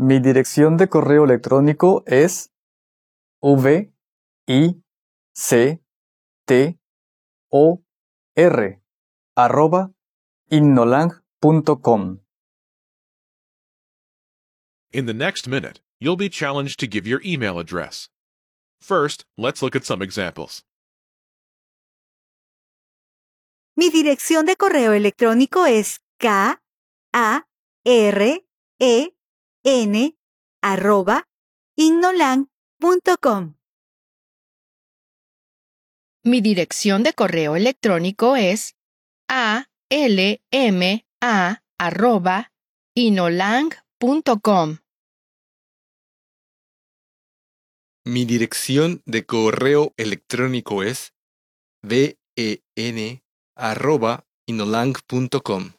[0.00, 2.52] Mi dirección de correo electrónico es
[3.42, 3.92] v
[4.46, 4.80] i
[5.34, 5.82] c
[6.46, 6.78] t
[7.50, 7.82] o
[8.36, 8.80] r
[9.34, 9.90] arroba
[10.50, 12.20] innolang.com.
[14.92, 18.08] In the next minute, you'll be challenged to give your email address.
[18.80, 20.62] First, let's look at some examples.
[23.74, 26.60] Mi dirección de correo electrónico es k
[27.12, 27.46] a
[27.84, 28.44] r
[28.78, 29.17] e
[29.64, 30.16] n
[30.62, 31.28] arroba
[31.76, 33.54] ignolang.com.
[36.24, 38.76] Mi dirección de correo electrónico es
[39.28, 39.68] alma
[41.78, 42.52] arroba
[42.94, 44.78] inolang.com.
[48.04, 51.14] Mi dirección de correo electrónico es
[51.82, 52.18] ben
[53.56, 55.72] arroba inolang.com.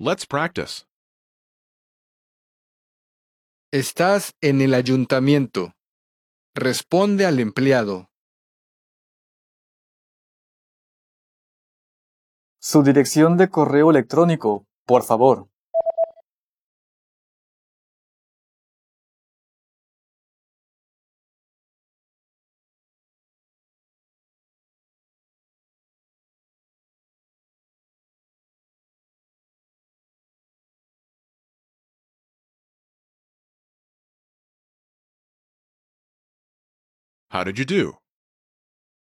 [0.00, 0.87] Let's practice.
[3.70, 5.74] Estás en el ayuntamiento.
[6.54, 8.08] Responde al empleado.
[12.58, 15.50] Su dirección de correo electrónico, por favor.
[37.30, 37.98] How did you do?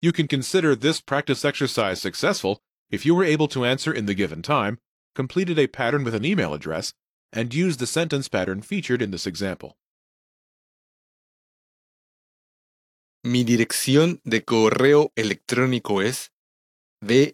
[0.01, 4.13] You can consider this practice exercise successful if you were able to answer in the
[4.13, 4.79] given time,
[5.15, 6.93] completed a pattern with an email address,
[7.33, 9.77] and used the sentence pattern featured in this example.
[13.23, 16.29] Mi dirección de correo electrónico es
[17.01, 17.33] ben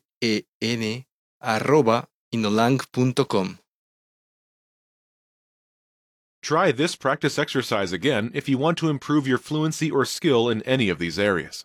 [1.39, 3.62] arroba inolang.com.
[6.43, 10.61] Try this practice exercise again if you want to improve your fluency or skill in
[10.63, 11.63] any of these areas.